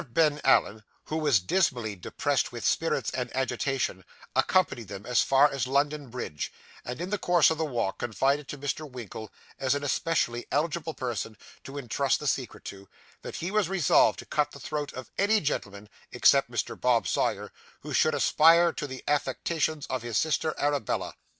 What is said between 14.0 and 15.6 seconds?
to cut the throat of any